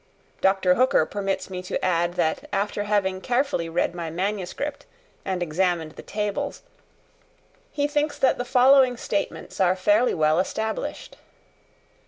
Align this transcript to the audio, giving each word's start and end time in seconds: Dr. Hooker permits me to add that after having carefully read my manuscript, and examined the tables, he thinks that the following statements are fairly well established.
Dr. 0.41 0.73
Hooker 0.73 1.05
permits 1.05 1.51
me 1.51 1.61
to 1.61 1.85
add 1.85 2.15
that 2.15 2.49
after 2.51 2.85
having 2.85 3.21
carefully 3.21 3.69
read 3.69 3.93
my 3.93 4.09
manuscript, 4.09 4.87
and 5.23 5.43
examined 5.43 5.91
the 5.91 6.01
tables, 6.01 6.63
he 7.71 7.85
thinks 7.85 8.17
that 8.17 8.39
the 8.39 8.43
following 8.43 8.97
statements 8.97 9.59
are 9.59 9.75
fairly 9.75 10.15
well 10.15 10.39
established. 10.39 11.17